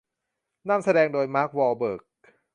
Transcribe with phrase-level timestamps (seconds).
[0.65, 2.01] หนังนำแสดงโดย มาร์ค วอห์ลเบิร์ก